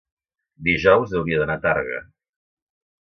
dijous 0.67 1.13
hauria 1.19 1.41
d'anar 1.43 1.59
a 1.61 1.63
Tàrrega. 1.67 2.01